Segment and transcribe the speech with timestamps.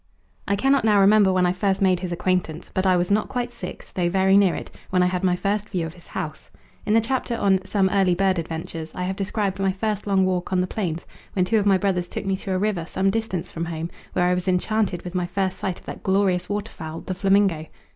[0.47, 3.51] I cannot now remember when I first made his acquaintance, but I was not quite
[3.53, 6.49] six, though very near it, when I had my first view of his house.
[6.87, 10.51] In the chapter on "Some Early Bird Adventures," I have described my first long walk
[10.51, 13.51] on the plains, when two of my brothers took me to a river some distance
[13.51, 17.13] from home, where I was enchanted with my first sight of that glorious waterfowl, the
[17.13, 17.67] flamingo.